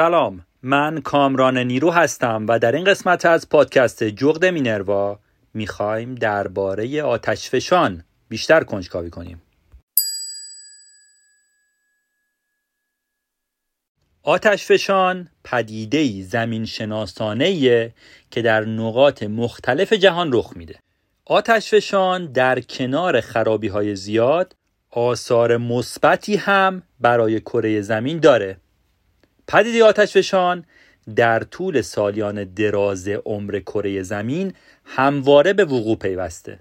[0.00, 0.46] سلام.
[0.62, 5.18] من کامران نیرو هستم و در این قسمت از پادکست جغد مینروا
[5.54, 9.42] می‌خوایم درباره آتشفشان بیشتر کنجکاوی کنیم.
[14.22, 16.66] آتشفشان پدیده‌ای زمین
[18.30, 20.78] که در نقاط مختلف جهان رخ میده.
[21.24, 24.56] آتشفشان در کنار خرابی های زیاد
[24.90, 28.56] آثار مثبتی هم برای کره زمین داره.
[29.50, 30.64] پدیده آتشفشان
[31.16, 34.52] در طول سالیان دراز عمر کره زمین
[34.84, 36.58] همواره به وقوع پیوسته.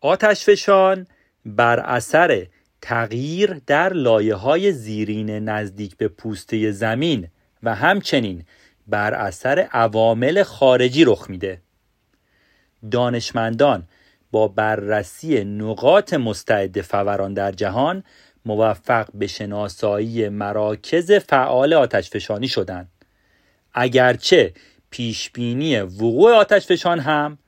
[0.00, 1.06] آتشفشان
[1.46, 2.46] بر اثر
[2.82, 7.28] تغییر در لایه های زیرین نزدیک به پوسته زمین
[7.62, 8.44] و همچنین
[8.86, 11.62] بر اثر عوامل خارجی رخ میده.
[12.90, 13.88] دانشمندان
[14.30, 18.04] با بررسی نقاط مستعد فوران در جهان
[18.46, 22.88] موفق به شناسایی مراکز فعال آتشفشانی شدند
[23.74, 24.52] اگرچه
[24.90, 27.38] پیشبینی وقوع آتشفشان هم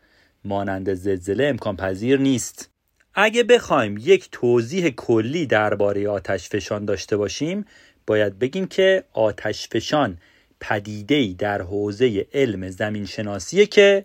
[0.44, 2.70] مانند زلزله امکان پذیر نیست.
[3.14, 7.64] اگه بخوایم یک توضیح کلی درباره آتشفشان داشته باشیم
[8.06, 10.18] باید بگیم که آتشفشان
[10.60, 14.04] پدیده‌ای در حوزه علم زمین شناسیه که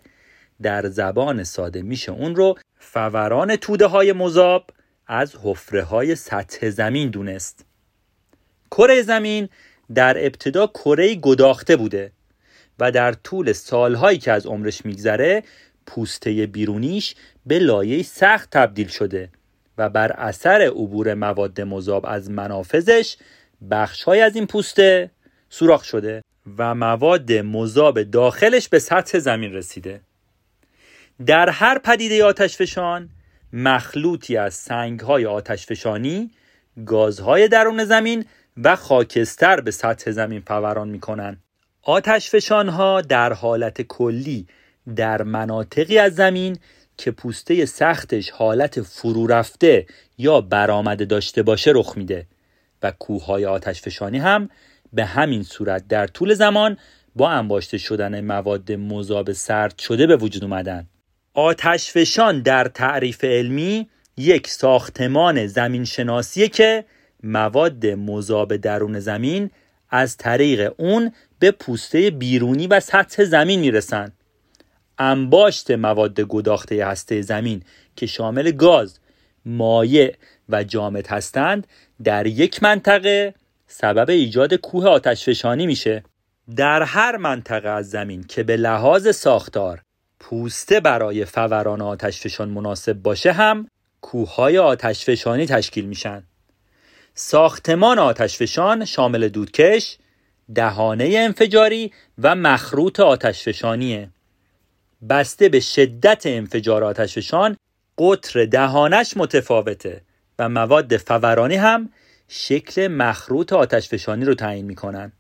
[0.62, 2.12] در زبان ساده میشه.
[2.12, 4.70] اون رو فوران توده های مذاب
[5.08, 7.66] از حفره های سطح زمین دونست.
[8.72, 9.50] کره زمین
[9.94, 12.12] در ابتدا کره گداخته بوده
[12.80, 15.44] و در طول سالهایی که از عمرش میگذره
[15.86, 19.30] پوسته بیرونیش به لایه سخت تبدیل شده
[19.78, 23.18] و بر اثر عبور مواد مذاب از منافذش
[23.72, 25.12] بخشهایی از این پوسته
[25.50, 26.22] سوراخ شده
[26.58, 30.02] و مواد مذاب داخلش به سطح زمین رسیده.
[31.26, 33.10] در هر پدیده آتشفشان
[33.54, 36.32] مخلوطی از سنگهای آتشفشانی
[36.86, 38.26] گازهای درون زمین
[38.58, 41.44] و خاکستر به سطح زمین فوران می کنند.
[41.82, 44.48] آتشفشان ها در حالت کلی
[44.96, 46.58] در مناطقی از زمین
[46.98, 49.86] که پوسته سختش حالت فرو رفته
[50.18, 52.28] یا برآمده داشته باشه رخ میده
[52.84, 54.50] و کوههای آتشفشانی هم
[54.94, 56.78] به همین صورت در طول زمان
[57.16, 60.88] با انباشته شدن مواد مذاب سرد شده به وجود اومدن
[61.38, 63.88] آتشفشان در تعریف علمی
[64.18, 66.86] یک ساختمان زمین شناسیه که
[67.24, 69.52] مواد مذاب درون زمین
[69.90, 74.12] از طریق اون به پوسته بیرونی و سطح زمین می‌رسن.
[75.00, 77.64] انباشت مواد گداخته هسته زمین
[77.96, 79.00] که شامل گاز،
[79.46, 80.16] مایع
[80.50, 81.68] و جامد هستند
[82.04, 83.34] در یک منطقه
[83.68, 86.04] سبب ایجاد کوه آتشفشانی میشه.
[86.56, 89.82] در هر منطقه از زمین که به لحاظ ساختار
[90.20, 93.68] پوسته برای فوران آتشفشان مناسب باشه هم
[94.02, 96.24] کوههای آتشفشانی تشکیل میشن.
[97.14, 99.98] ساختمان آتشفشان شامل دودکش،
[100.56, 104.10] دهانه انفجاری و مخروط آتشفشانیه.
[105.10, 107.58] بسته به شدت انفجار آتشفشان
[107.98, 110.02] قطر دهانش متفاوته
[110.40, 111.90] و مواد فورانی هم
[112.28, 115.12] شکل مخروط آتشفشانی رو تعیین می‌کنن.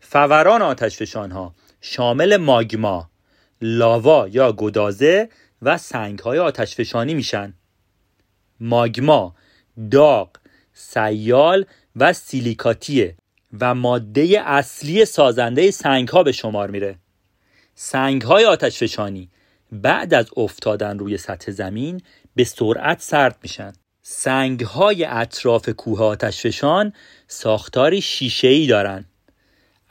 [0.00, 3.10] فوران آتشفشان ها شامل ماگما،
[3.62, 5.28] لاوا یا گدازه
[5.62, 7.54] و سنگ های آتشفشانی میشن.
[8.60, 9.34] ماگما
[9.90, 10.30] داغ
[10.72, 11.64] سیال
[11.96, 13.16] و سیلیکاتیه
[13.60, 16.98] و ماده اصلی سازنده سنگ ها به شمار میره.
[17.74, 19.30] سنگ های آتشفشانی
[19.72, 22.00] بعد از افتادن روی سطح زمین
[22.34, 23.72] به سرعت سرد میشن.
[24.02, 26.92] سنگ های اطراف کوه آتشفشان
[27.26, 29.04] ساختاری شیشه ای دارن.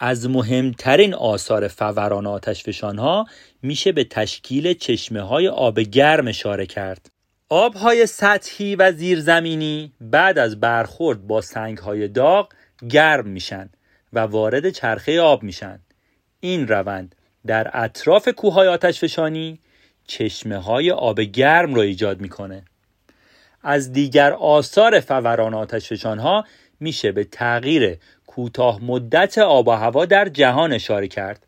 [0.03, 3.25] از مهمترین آثار فوران آتشفشان ها
[3.62, 7.09] میشه به تشکیل چشمه های آب گرم اشاره کرد.
[7.50, 12.50] آب های سطحی و زیرزمینی بعد از برخورد با سنگ های داغ
[12.89, 13.69] گرم میشن
[14.13, 15.80] و وارد چرخه آب میشن.
[16.39, 17.15] این روند
[17.45, 19.59] در اطراف کوههای آتشفشانی
[20.07, 22.63] چشمه های آب گرم را ایجاد می‌کنه.
[23.63, 26.45] از دیگر آثار فوران آتشفشان ها
[26.80, 27.97] میشه به تغییر
[28.36, 31.48] کوتاه مدت آب و هوا در جهان اشاره کرد.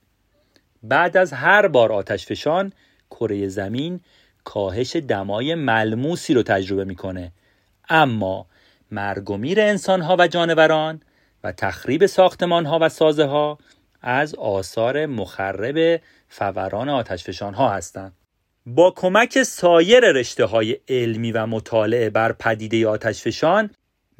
[0.84, 2.74] بعد از هر بار آتشفشان
[3.12, 4.00] کره زمین
[4.44, 7.32] کاهش دمای ملموسی رو تجربه می‌کنه.
[7.90, 8.46] اما
[8.92, 11.02] مرگ و میر انسان ها و جانوران
[11.44, 13.58] و تخریب ساختمان ها و سازه ها
[14.02, 18.14] از آثار مخرب فوران آتشفشان ها هستند.
[18.66, 23.70] با کمک سایر رشته های علمی و مطالعه بر پدیده آتشفشان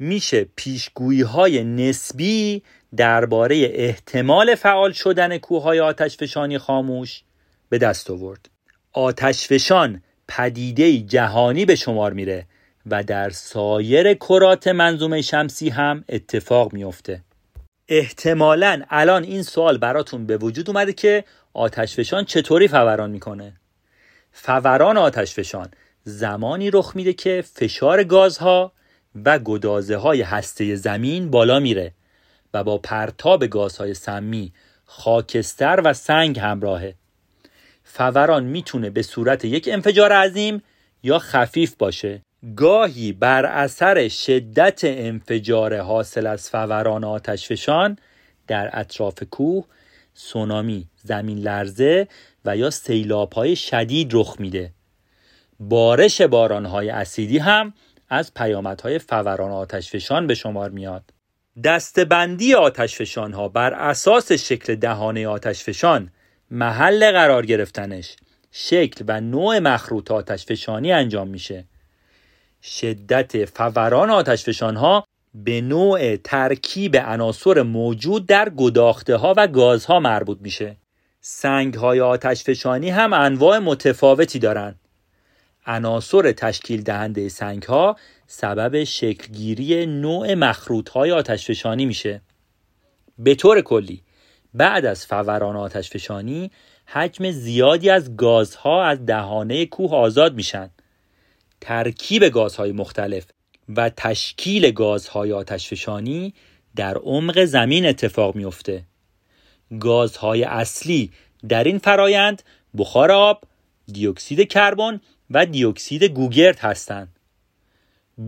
[0.04, 2.62] میشه پیشگویی های نسبی
[2.96, 7.22] درباره احتمال فعال شدن کوههای آتشفشانی خاموش
[7.68, 8.48] به دست آورد.
[8.92, 12.46] آتشفشان پدیده جهانی به شمار میره
[12.86, 17.20] و در سایر کرات منظومه شمسی هم اتفاق میافته.
[17.88, 21.24] احتمالا الان این سوال براتون به وجود اومده که
[21.54, 23.52] آتشفشان چطوری فوران می‌کنه
[24.32, 25.70] فوران آتشفشان
[26.04, 28.72] زمانی رخ میده که فشار گازها
[29.24, 31.92] و گدازه های هسته زمین بالا میره
[32.54, 34.52] و با پرتاب گازهای سمی
[34.84, 36.94] خاکستر و سنگ همراهه.
[37.84, 40.62] فوران می‌تونه به صورت یک انفجار عظیم
[41.02, 42.20] یا خفیف باشه.
[42.56, 47.98] گاهی بر اثر شدت انفجار حاصل از فوران آتشفشان
[48.46, 49.64] در اطراف کوه
[50.14, 52.08] سونامی، زمین لرزه
[52.44, 54.72] و یا سیلاب های شدید رخ میده.
[55.60, 57.74] بارش باران های اسیدی هم
[58.14, 61.04] از پیامدهای فوران آتشفشان به شمار میاد.
[61.64, 66.10] دستبندی آتشفشان ها بر اساس شکل دهانه آتشفشان
[66.50, 68.16] محل قرار گرفتنش
[68.50, 71.64] شکل و نوع مخروط آتشفشانی انجام میشه.
[72.62, 80.38] شدت فوران آتشفشان ها به نوع ترکیب عناصر موجود در گداخته ها و گازها مربوط
[80.40, 80.76] میشه.
[81.20, 84.80] سنگ های آتشفشانی هم انواع متفاوتی دارند
[85.66, 87.96] عناصر تشکیل دهنده سنگ ها
[88.26, 92.20] سبب شکلگیری نوع مخروط های آتشفشانی میشه.
[93.18, 94.02] به طور کلی
[94.54, 96.50] بعد از فوران آتشفشانی
[96.86, 100.70] حجم زیادی از گازها از دهانه کوه آزاد میشن.
[101.60, 103.26] ترکیب گازهای مختلف
[103.76, 106.34] و تشکیل گازهای آتشفشانی
[106.76, 108.84] در عمق زمین اتفاق میافته.
[109.80, 111.10] گازهای اصلی
[111.48, 112.42] در این فرایند
[112.78, 113.44] بخار آب،
[113.92, 115.00] دیوکسید کربن
[115.30, 117.16] و دیوکسید گوگرد هستند.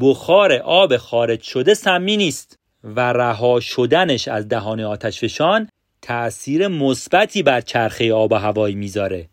[0.01, 5.69] بخار آب خارج شده سمی نیست و رها شدنش از دهان آتشفشان
[6.03, 9.29] تأثیر مثبتی بر چرخه آب و هوایی می‌ذاره.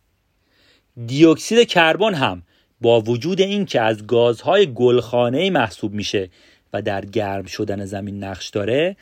[1.06, 2.44] دیوکسید کربن هم
[2.82, 6.30] با وجود اینکه از گازهای گلخانه محسوب میشه
[6.74, 8.96] و در گرم شدن زمین نقش داره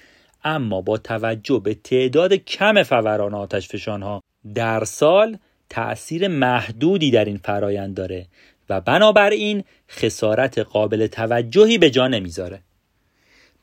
[0.43, 4.21] اما با توجه به تعداد کم فوران آتشفشان ها
[4.55, 5.37] در سال
[5.69, 8.27] تأثیر محدودی در این فرایند داره
[8.71, 12.59] و بنابراین خسارت قابل توجهی به جا نمی‌ذاره.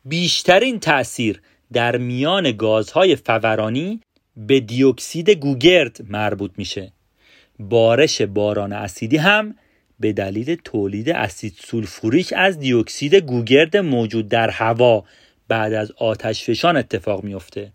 [0.04, 1.40] بیشترین تأثیر
[1.72, 4.00] در میان گازهای فورانی
[4.36, 6.92] به دیوکسید گوگرد مربوط میشه.
[7.58, 9.54] بارش باران اسیدی هم
[10.00, 15.04] به دلیل تولید اسید سولفوریک از دیوکسید گوگرد موجود در هوا
[15.48, 17.72] بعد از آتش فشان اتفاق میفته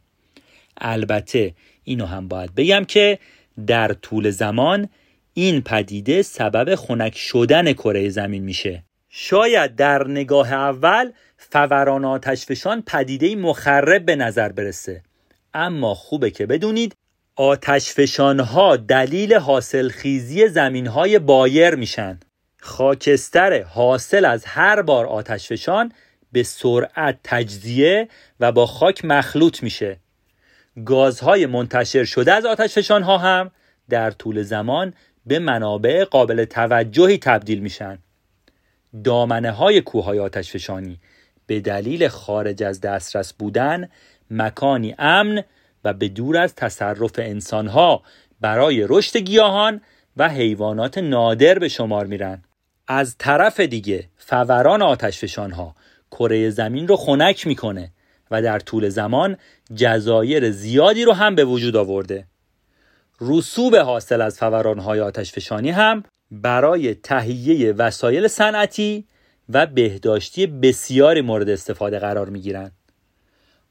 [0.77, 1.53] البته
[1.83, 3.19] اینو هم باید بگم که
[3.67, 4.89] در طول زمان
[5.33, 8.83] این پدیده سبب خنک شدن کره زمین میشه.
[9.09, 15.03] شاید در نگاه اول فوران آتشفشان پدیده مخرب به نظر برسه.
[15.53, 16.95] اما خوبه که بدونید
[17.35, 22.19] آتشفشان ها دلیل حاصل خیزی زمین های بایر میشن.
[22.59, 25.91] خاکستر حاصل از هر بار آتشفشان
[26.31, 28.07] به سرعت تجزیه
[28.39, 29.97] و با خاک مخلوط میشه.
[30.85, 33.51] گازهای منتشر شده از آتشفشان ها هم
[33.89, 34.93] در طول زمان
[35.25, 37.97] به منابع قابل توجهی تبدیل میشن.
[39.03, 40.99] دامنه های کوه های آتشفشانی
[41.47, 43.89] به دلیل خارج از دسترس بودن
[44.31, 45.43] مکانی امن
[45.83, 48.03] و به دور از تصرف انسانها
[48.41, 49.81] برای رشد گیاهان
[50.17, 52.43] و حیوانات نادر به شمار میرن.
[52.87, 55.75] از طرف دیگه فوران آتشفشان ها
[56.11, 57.91] کره زمین رو خنک می‌کنه
[58.31, 59.37] و در طول زمان
[59.75, 62.25] جزایر زیادی رو هم به وجود آورده.
[63.21, 69.07] رسوب حاصل از فوران های آتشفشانی هم برای تهیه وسایل صنعتی
[69.49, 72.71] و بهداشتی بسیاری مورد استفاده قرار می گیرند.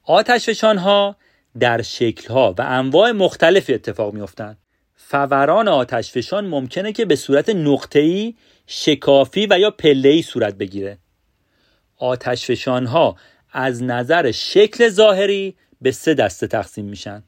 [0.03, 1.17] آتشفشان ها
[1.59, 4.59] در شکل ها و انواع مختلفی اتفاق می افتند.
[4.97, 8.35] فوران آتشفشان ممکنه که به صورت نقطه‌ای،
[8.67, 10.99] شکافی و یا پله‌ای صورت بگیره.
[11.97, 13.17] آتشفشان ها
[13.53, 17.23] از نظر شکل ظاهری به سه دسته تقسیم میشن.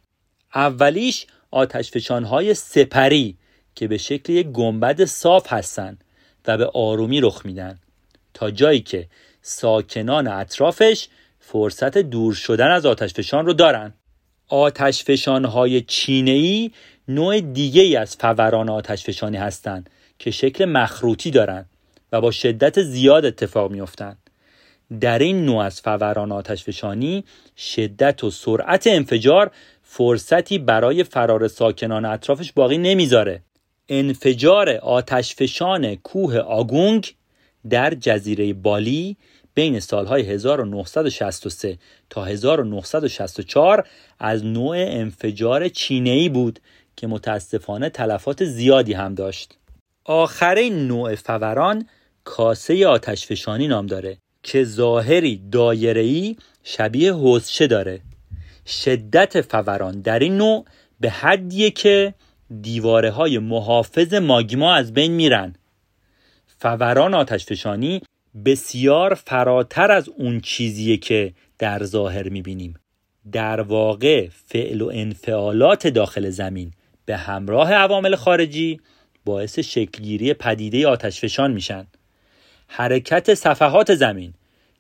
[0.55, 3.37] اولیش آتشفشان های سپری
[3.75, 6.05] که به شکل یک گنبد صاف هستند
[6.47, 7.79] و به آرومی رخ میدن
[8.35, 9.07] تا جایی که
[9.43, 11.09] ساکنان اطرافش
[11.41, 13.95] فرصت دور شدن از آتشفشان رو دارن.
[14.49, 16.71] آتشفشان های چینه‌ای
[17.09, 21.71] نوع دیگه ای از فوران آتشفشانی هستند که شکل مخروطی دارند
[22.13, 24.19] و با شدت زیاد اتفاق میافتند
[25.01, 27.25] در این نوع از فوران آتشفشانی
[27.57, 29.51] شدت و سرعت انفجار
[29.97, 33.43] فرصتی برای فرار ساکنان اطرافش باقی نمی‌ذاره
[33.89, 37.15] انفجار آتشفشان کوه آگونگ
[37.71, 39.17] در جزیره بالی
[39.55, 41.79] بین سالهای 1963
[42.11, 43.87] تا 1964
[44.19, 46.59] از نوع انفجار چینه‌ای بود
[46.97, 49.59] که متاسفانه تلفات زیادی هم داشت.
[50.05, 51.89] آخرین نوع فوران
[52.25, 58.01] کاسه آتشفشانی نام داره که ظاهری دایره‌ای شبیه حوزچه داره
[58.67, 60.01] شدت فوران.
[60.01, 60.65] در این نوع
[61.01, 62.15] به حدیه که
[62.61, 65.55] دیواره های محافظ ماگما از بین میرن.
[66.47, 68.03] فوران آتشفشانی
[68.45, 72.75] بسیار فراتر از اون چیزیه که در ظاهر می‌بینیم.
[73.33, 76.73] در واقع فعل و انفعالات داخل زمین
[77.05, 78.81] به همراه عوامل خارجی
[79.25, 81.87] باعث شکلگیری پدیده آتشفشان میشن.
[82.69, 84.35] حرکت صفحات زمین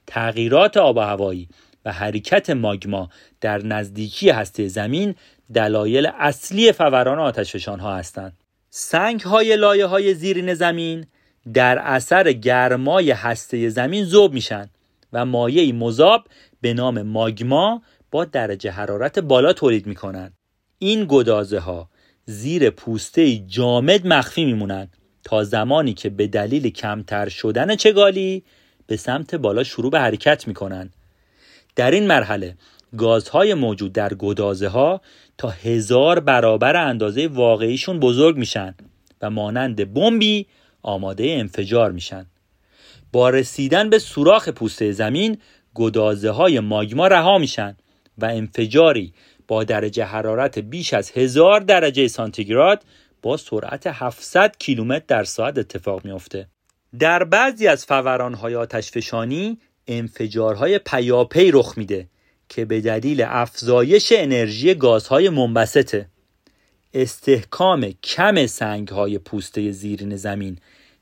[0.06, 1.48] تغییرات آب و هوایی
[1.84, 3.08] و حرکت ماگما
[3.40, 5.14] در نزدیکی هسته زمین
[5.54, 8.36] دلایل اصلی فوران آتشفشان ها هستند.
[8.70, 11.06] سنگ های لایه های زیرین زمین
[11.54, 14.68] در اثر گرمای هسته زمین ذوب میشن
[15.12, 16.24] و مایعی مذاب
[16.60, 20.32] به نام ماگما با درجه حرارت بالا تولید می‌کنن
[20.78, 21.90] این گدازه ها
[22.26, 24.88] زیر پوسته جامد مخفی میمونن
[25.24, 28.44] تا زمانی که به دلیل کمتر شدن چگالی
[28.86, 30.90] به سمت بالا شروع به حرکت می‌کنن
[31.76, 32.56] در این مرحله
[32.96, 35.00] گازهای موجود در گدازه ها
[35.38, 38.74] تا هزار برابر اندازه واقعیشون بزرگ میشن
[39.22, 40.46] و مانند بمبی
[40.82, 42.26] آماده انفجار میشن
[43.12, 45.38] با رسیدن به سوراخ پوسته زمین
[45.74, 47.76] گدازه های ماگما رها میشن
[48.18, 49.12] و انفجاری
[49.48, 52.84] با درجه حرارت بیش از هزار درجه سانتیگراد
[53.22, 56.48] با سرعت 700 کیلومتر در ساعت اتفاق میافته.
[56.98, 62.06] در بعضی از فورانهای آتشفشانی انفجارهای پیاپی رخ میده
[62.48, 66.08] که به دلیل افزایش انرژی گازهای منبسطه.
[66.94, 70.58] استحکام کم سنگهای پوسته زیرین زمین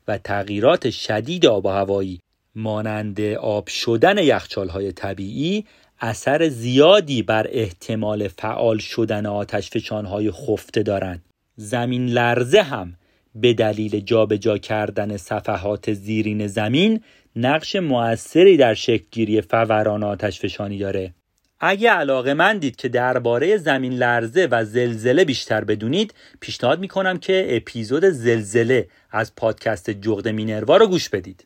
[0.07, 2.19] و تغییرات شدید آب و هوایی
[2.55, 5.65] مانند آب شدن یخچالهای طبیعی
[5.99, 11.25] اثر زیادی بر احتمال فعال شدن آتشفشانهای خفته دارند.
[11.55, 12.93] زمین لرزه هم
[13.35, 17.01] به دلیل جابجا کردن صفحات زیرین زمین
[17.35, 21.13] نقش موثری در شکلگیری فوران آتشفشانی داره.
[21.59, 27.47] اگه علاقه من دید که درباره زمین لرزه و زلزله بیشتر بدونید پیشنهاد می‌کنم که
[27.49, 31.45] اپیزود زلزله از پادکست جغد مینروا رو گوش بدید.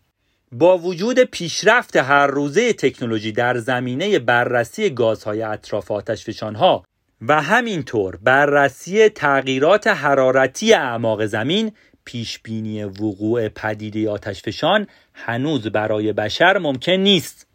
[0.52, 6.84] با وجود پیشرفت هر روزه تکنولوژی در زمینه بررسی گازهای اطراف آتشفشانها
[7.22, 11.72] و همینطور بررسی تغییرات حرارتی اعماق زمین
[12.08, 17.48] پیش بینی وقوع پدیده آتشفشان هنوز برای بشر ممکن نیست.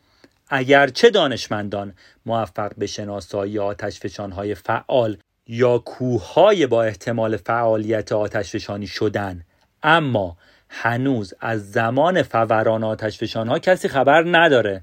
[0.48, 1.94] اگرچه دانشمندان
[2.26, 5.16] موفق به شناسایی آتشفشانهای فعال
[5.46, 9.44] یا کوههای با احتمال فعالیت آتشفشانی شدن
[9.82, 10.36] اما
[10.68, 14.82] هنوز از زمان فوران آتشفشانها کسی خبر نداره.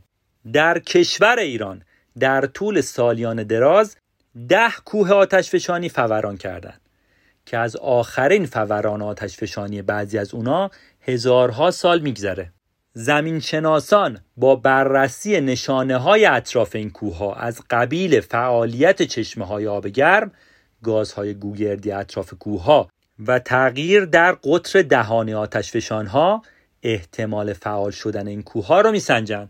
[0.54, 1.84] در کشور ایران
[2.20, 3.98] در طول سالیان دراز
[4.50, 6.88] ده کوه آتشفشانی فوران کردند.
[7.50, 12.51] که از آخرین فوران آتشفشانی بعضی از اونا هزارها سال میگذره.
[12.94, 19.68] زمین شناسان با بررسی نشانه های اطراف این کوه ها از قبیل فعالیت چشمه های
[19.68, 20.32] آب گرم
[20.84, 22.89] گازهای گوگردی اطراف کوه ها
[23.27, 26.41] و تغییر در قطر دهان آتشفشان ها
[26.84, 29.50] احتمال فعال شدن این کوه ها رو میسنجن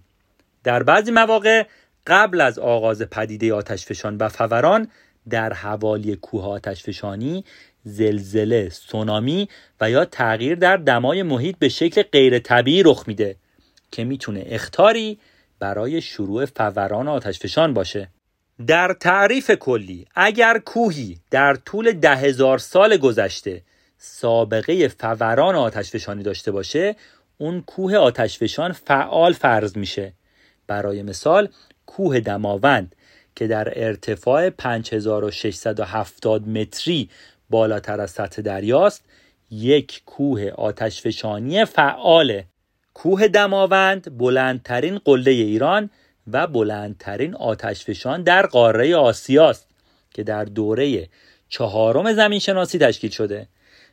[0.63, 1.63] در بعضی مواقع
[2.08, 4.88] قبل از آغاز پدیده آتشفشان و فوران
[5.29, 7.44] در حوالی کوه آتشفشانی
[7.89, 9.50] زلزله، سونامی
[9.81, 13.36] و یا تغییر در دمای محیط به شکل غیر طبیعی رخ میده
[13.91, 15.19] که می‌تونه اختاری
[15.60, 18.10] برای شروع فوران آتشفشان باشه.
[18.67, 23.62] در تعریف کلی اگر کوهی در طول ده هزار سال گذشته
[23.98, 26.96] سابقه فوران آتشفشانی داشته باشه
[27.38, 30.13] اون کوه آتشفشان فعال فرض میشه.
[30.67, 31.50] برای مثال
[31.86, 32.96] کوه دماوند
[33.36, 37.10] که در ارتفاع 5670 متری
[37.50, 39.03] بالاتر از سطح دریاست
[39.51, 42.46] یک کوه آتشفشانی فعاله
[42.94, 45.89] کوه دماوند بلندترین قله ایران
[46.32, 49.68] و بلندترین آتشفشان در قاره آسیاست
[50.13, 51.08] که در دوره
[51.50, 53.48] چهارم زمین شناسی تشکیل شده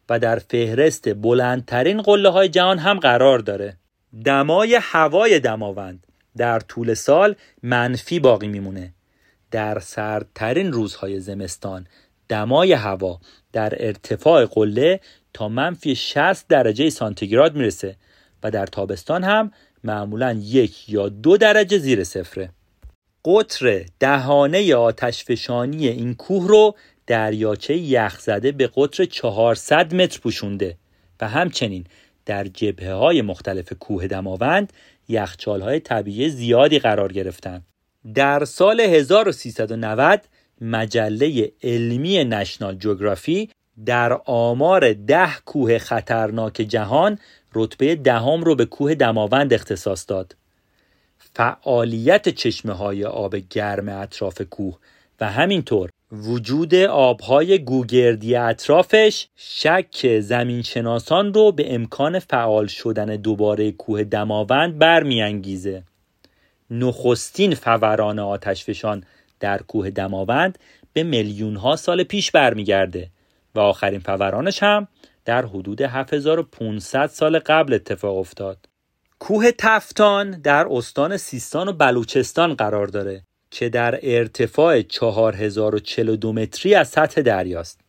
[0.08, 3.76] و در فهرست بلندترین قله های جهان هم قرار داره.
[4.24, 8.92] دمای هوای دماوند در طول سال منفی باقی میمونه.
[9.50, 11.86] در سردترین روزهای زمستان
[12.28, 13.20] دمای هوا
[13.56, 15.00] در ارتفاع قله
[15.34, 17.96] تا منفی 60 درجه سانتیگراد می‌رسه
[18.42, 19.52] و در تابستان هم
[19.84, 22.50] معمولا یک یا دو درجه زیر صفره.
[23.24, 26.74] قطر دهانه آتشفشانی این کوه رو
[27.06, 30.76] دریاچه یخزده به قطر 400 متر پوشونده
[31.20, 31.84] و همچنین
[32.26, 34.72] در جبهه های مختلف کوه دماوند
[35.08, 37.62] یخچال های طبیعی زیادی قرار گرفتن.
[38.14, 40.20] در سال 1390
[40.60, 43.50] مجله علمی نشنال جوگرافی
[43.86, 47.18] در آمار ده کوه خطرناک جهان
[47.54, 50.36] رتبه دهم رو به کوه دماوند اختصاص داد.
[51.18, 54.78] فعالیت چشمه های آب گرم اطراف کوه
[55.20, 64.04] و همینطور وجود آبهای گوگردی اطرافش شک زمینشناسان رو به امکان فعال شدن دوباره کوه
[64.04, 65.82] دماوند برمیانگیزه
[66.70, 69.04] نخستین فوران آتشفشان
[69.40, 70.58] در کوه دماوند
[70.92, 73.10] به میلیون ها سال پیش برمیگرده
[73.54, 74.88] و آخرین فورانش هم
[75.24, 78.58] در حدود 7500 سال قبل اتفاق افتاد.
[79.18, 86.88] کوه تفتان در استان سیستان و بلوچستان قرار داره که در ارتفاع 4042 متری از
[86.88, 87.80] سطح دریاست.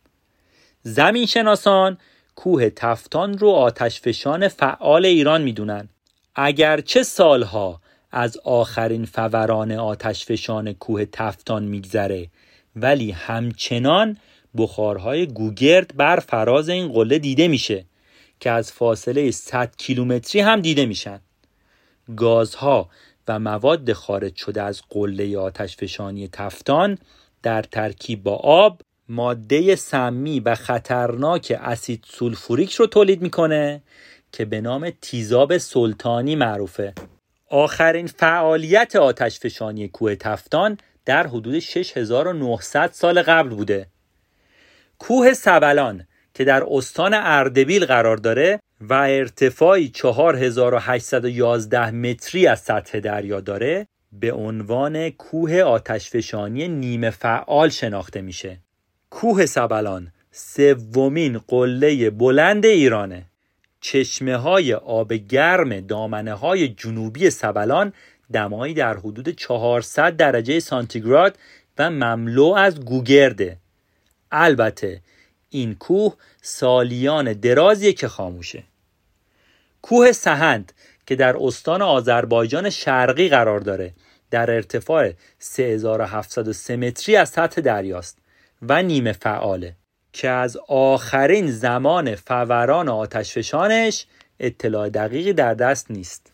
[0.82, 1.98] زمین شناسان
[2.34, 5.88] کوه تفتان رو آتشفشان فعال ایران می‌دونن.
[6.34, 12.30] اگرچه سالها از آخرین فوران آتشفشان کوه تفتان میگذره.
[12.76, 14.16] ولی همچنان
[14.56, 17.84] بخارهای گوگرد بر فراز این قله دیده میشه
[18.40, 21.20] که از فاصله 100 کیلومتری هم دیده میشن.
[22.16, 22.88] گازها
[23.28, 26.98] و مواد خارج شده از قله آتش فشانی تفتان
[27.42, 33.82] در ترکیب با آب ماده سمی و خطرناک اسید سولفوریک رو تولید می‌کنه
[34.32, 36.94] که به نام تیزاب سلطانی معروفه.
[37.50, 43.86] آخرین فعالیت آتش فشانی کوه تفتان در حدود 6900 سال قبل بوده.
[44.98, 53.40] کوه سبلان که در استان اردبیل قرار داره و ارتفاعی 4811 متری از سطح دریا
[53.40, 58.58] داره به عنوان کوه آتشفشانی نیمه فعال شناخته میشه.
[59.10, 63.24] کوه سبلان سومین قله بلند ایرانه.
[63.80, 67.92] چشمه های آب گرم دامنه های جنوبی سبلان
[68.32, 71.38] دمایی در حدود 400 درجه سانتیگراد
[71.78, 73.56] و مملو از گوگرده.
[74.32, 75.00] البته
[75.50, 78.62] این کوه سالیان درازیه که خاموشه.
[79.82, 80.72] کوه سهند
[81.06, 83.92] که در استان آذربایجان شرقی قرار داره
[84.30, 88.18] در ارتفاع 3703 متری از سطح دریاست
[88.62, 89.76] و نیمه فعاله.
[90.12, 94.06] که از آخرین زمان فوران آتشفشانش
[94.40, 96.32] اطلاع دقیقی در دست نیست.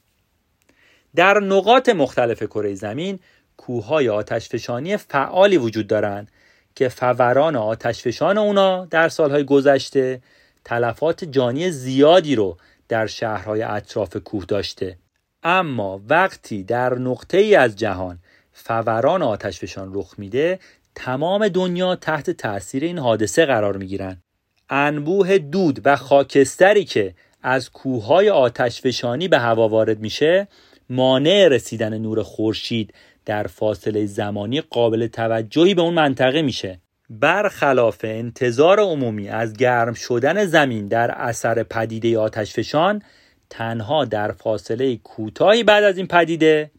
[1.17, 3.19] در نقاط مختلف کره زمین
[3.57, 6.31] کوههای آتشفشانی فعالی وجود دارند
[6.75, 10.21] که فوران آتشفشان اونا در سالهای گذشته
[10.65, 12.57] تلفات جانی زیادی رو
[12.89, 14.99] در شهرهای اطراف کوه داشته.
[15.43, 18.19] اما وقتی در نقطه ای از جهان
[18.53, 20.59] فوران آتشفشان رخ میده
[20.95, 24.23] تمام دنیا تحت تاثیر این حادثه قرار می‌گیرن.
[24.71, 30.49] انبوه دود و خاکستری که از کوههای آتشفشانی به هوا وارد میشه
[30.91, 36.81] مانع رسیدن نور خورشید در فاصله زمانی قابل توجهی به اون منطقه میشه.
[37.11, 43.03] برخلاف انتظار عمومی از گرم شدن زمین در اثر پدیده آتشفشان
[43.51, 46.71] تنها در فاصله کوتاهی بعد از این پدیده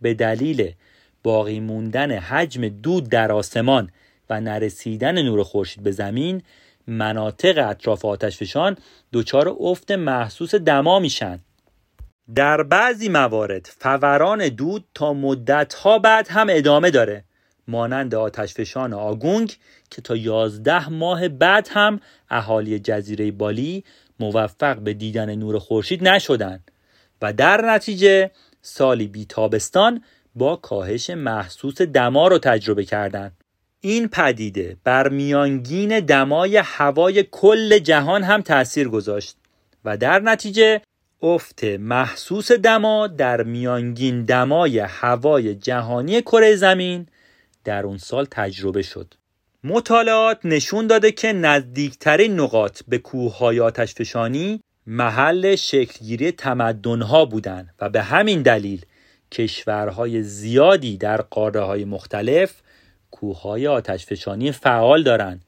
[0.00, 0.72] به دلیل
[1.22, 3.90] باقی موندن حجم دود در آسمان
[4.30, 6.42] و نرسیدن نور خورشید به زمین
[6.86, 8.76] مناطق اطراف آتشفشان
[9.12, 11.40] دچار افت محسوس دما میشن.
[12.34, 17.24] در بعضی موارد فوران دود تا مدتها بعد هم ادامه داره
[17.68, 19.56] مانند آتشفشان آگونگ
[19.90, 23.84] که تا یازده ماه بعد هم اهالی جزیره بالی
[24.20, 26.70] موفق به دیدن نور خورشید نشدند
[27.22, 28.30] و در نتیجه
[28.62, 30.04] سالی بی تابستان
[30.34, 33.36] با کاهش محسوس دما رو تجربه کردند.
[33.80, 39.36] این پدیده بر میانگین دمای هوای کل جهان هم تاثیر گذاشت
[39.84, 40.80] و در نتیجه
[41.22, 47.06] افت محسوس دما در میانگین دمای هوای جهانی کره زمین
[47.64, 49.14] در اون سال تجربه شد
[49.64, 58.02] مطالعات نشون داده که نزدیکترین نقاط به کوههای آتشفشانی محل شکلگیری تمدنها بودند و به
[58.02, 58.84] همین دلیل
[59.32, 62.62] کشورهای زیادی در قاره های مختلف
[63.10, 65.44] کوههای آتشفشانی فعال دارند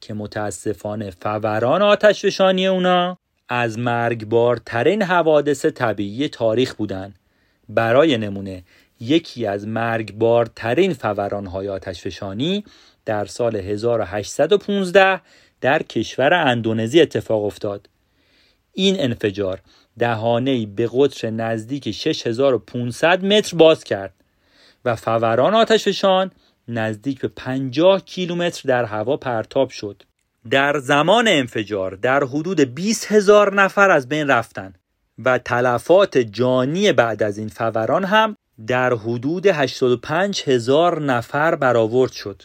[0.00, 3.18] که متاسفانه فوران آتشفشانی اونا
[3.48, 7.18] از مرگبارترین حوادث طبیعی تاریخ بودند
[7.68, 8.62] برای نمونه
[9.00, 12.64] یکی از مرگبارترین فورانهای آتشفشانی
[13.04, 15.20] در سال 1815
[15.60, 17.88] در کشور اندونزی اتفاق افتاد.
[18.72, 19.60] این انفجار
[19.98, 24.14] دهانه به قطر نزدیک 6500 متر باز کرد
[24.84, 26.30] و فوران آتشفشان
[26.68, 30.02] نزدیک به 50 کیلومتر در هوا پرتاب شد.
[30.50, 34.74] در زمان انفجار در حدود 20 هزار نفر از بین رفتن
[35.24, 42.42] و تلفات جانی بعد از این فوران هم در حدود 85 هزار نفر برآورد شد.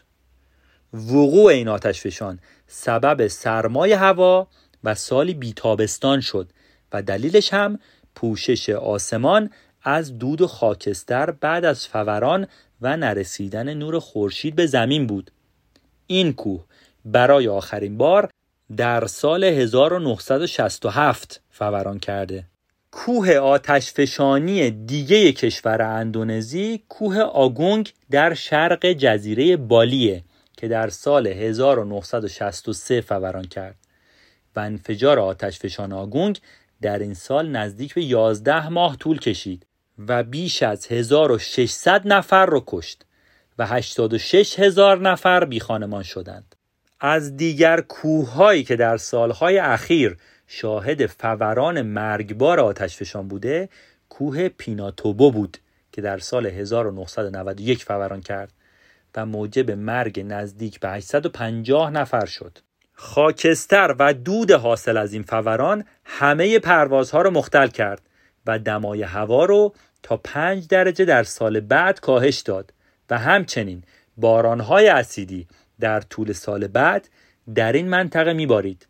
[0.93, 4.47] وقوع این آتش فشان سبب سرمای هوا
[4.83, 6.49] و سالی بیتابستان شد
[6.93, 7.79] و دلیلش هم
[8.15, 9.49] پوشش آسمان
[9.83, 12.47] از دود و خاکستر بعد از فوران
[12.81, 15.31] و نرسیدن نور خورشید به زمین بود.
[16.07, 16.65] این کوه
[17.05, 18.29] برای آخرین بار
[18.77, 22.43] در سال 1967 فوران کرده.
[22.91, 30.23] کوه آتشفشانی دیگه کشور اندونزی کوه آگونگ در شرق جزیره بالیه
[30.57, 33.75] که در سال 1963 فوران کرد.
[34.55, 36.39] و انفجار آتشفشان آگونگ
[36.81, 39.65] در این سال نزدیک به 11 ماه طول کشید
[40.07, 43.05] و بیش از 1600 نفر رو کشت
[43.57, 46.55] و 86 هزار نفر بیخانمان شدند.
[46.99, 50.17] از دیگر کوههایی که در سالهای اخیر
[50.47, 53.69] شاهد فوران مرگبار آتشفشان بوده
[54.09, 55.57] کوه پیناتوبو بود
[55.91, 58.53] که در سال 1991 فوران کرد
[59.15, 62.57] و موجب مرگ نزدیک به 850 نفر شد.
[63.03, 68.01] خاکستر و دود حاصل از این فوران همه پروازها رو مختل کرد
[68.45, 72.73] و دمای هوا رو تا 5 درجه در سال بعد کاهش داد
[73.09, 73.83] و همچنین
[74.17, 75.47] بارانهای اسیدی
[75.79, 77.09] در طول سال بعد
[77.55, 78.87] در این منطقه میبارید.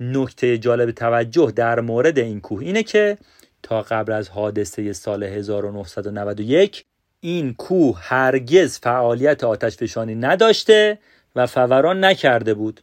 [0.00, 3.18] نکته جالب توجه در مورد این کوه اینه که
[3.62, 6.84] تا قبل از حادثه سال 1991
[7.20, 10.98] این کوه هرگز فعالیت آتشفشانی نداشته
[11.36, 12.80] و فوران نکرده بود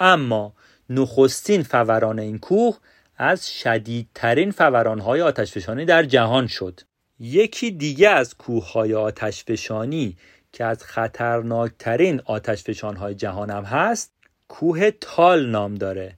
[0.00, 0.52] اما
[0.90, 2.78] نخستین فوران این کوه
[3.16, 6.80] از شدیدترین فورانهای آتشفشانی در جهان شد.
[7.20, 10.16] یکی دیگه از کوههای آتشفشانی
[10.52, 14.12] که از خطرناکترین آتشفشانهای جهان هم هست
[14.48, 16.16] کوه تال نام داره.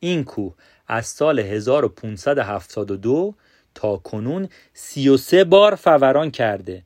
[0.00, 0.54] این کوه
[0.86, 3.34] از سال 1572
[3.74, 6.82] تا کنون 33 بار فوران کرده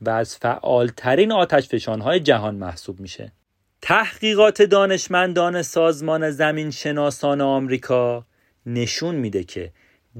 [0.00, 3.32] و از فعالترین آتشفشانهای جهان محسوب میشه.
[3.88, 8.24] تحقیقات دانشمندان سازمان زمین شناسان آمریکا
[8.66, 9.72] نشون میده که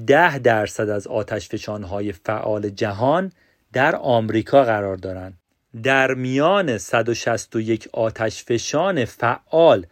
[0.07, 3.31] ده درصد از آتشفشانهای فعال جهان
[3.73, 5.37] در آمریکا قرار دارند.
[5.83, 9.85] در میان 161 آتشفشان فعال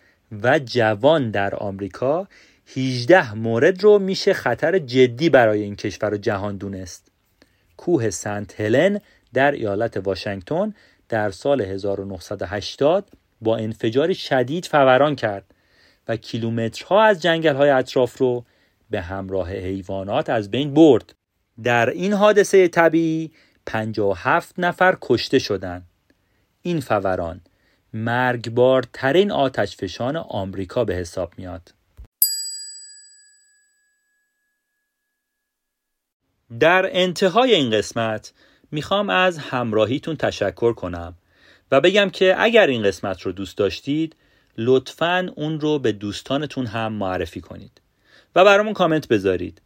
[0.44, 2.28] و جوان در آمریکا
[2.76, 7.12] 18 مورد رو میشه خطر جدی برای این کشور و جهان دونست.
[7.78, 9.00] کوه سنت هلن
[9.34, 10.74] در ایالت واشنگتن
[11.10, 13.12] در سال 1980
[13.46, 15.54] با انفجار شدید فوران کرد
[16.08, 18.46] و کیلومترها از جنگل های اطراف رو
[18.90, 21.16] به همراه حیوانات از بین برد.
[21.64, 23.32] در این حادثه طبیعی
[23.66, 25.86] 57 نفر کشته شدند.
[26.62, 27.42] این فوران
[27.94, 31.74] مرگبارترین آتشفشان آمریکا به حساب میاد.
[36.60, 38.34] در انتهای این قسمت
[38.72, 41.16] می‌خوام از همراهیتون تشکر کنم
[41.82, 44.16] بگم که اگر این قسمت رو دوست داشتید
[44.58, 47.82] لطفا اون رو به دوستانتون هم معرفی کنید
[48.36, 49.62] و برامون کامنت بذارید.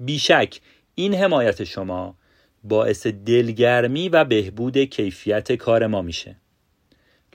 [0.00, 0.60] بیشک
[0.94, 2.14] این حمایت شما
[2.64, 6.36] باعث دلگرمی و بهبود کیفیت کار ما میشه.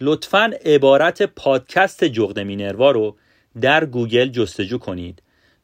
[0.02, 3.18] لطفا عبارت پادکست جغد مینروا رو
[3.62, 5.22] در گوگل جستجو کنید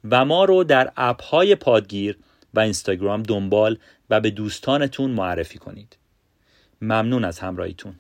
[0.10, 2.18] و ما رو در اپ های پادگیر
[2.54, 3.78] و اینستاگرام دنبال
[4.10, 5.98] و به دوستانتون معرفی کنید.
[6.82, 7.96] ممنون از همراهیتون.